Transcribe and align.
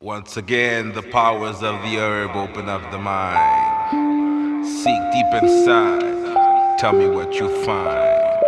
Once 0.00 0.36
again, 0.36 0.92
the 0.92 1.02
powers 1.02 1.56
of 1.56 1.82
the 1.82 1.96
herb 1.98 2.30
open 2.36 2.68
up 2.68 2.88
the 2.92 2.98
mind. 2.98 4.64
Seek 4.64 5.00
deep 5.10 5.42
inside. 5.42 6.78
Tell 6.78 6.92
me 6.92 7.08
what 7.08 7.34
you 7.34 7.48
find. 7.64 8.47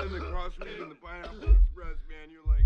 than 0.00 0.12
the 0.12 0.20
crossbreed 0.20 0.80
and 0.80 0.90
the 0.90 0.94
pineapple 0.94 1.36
express, 1.36 1.98
man. 2.08 2.30
You're 2.32 2.46
like. 2.46 2.59